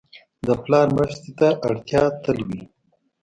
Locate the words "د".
0.47-0.49